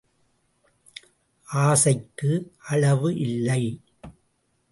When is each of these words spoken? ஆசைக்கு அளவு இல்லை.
ஆசைக்கு 1.47 2.31
அளவு 2.67 3.15
இல்லை. 3.17 3.63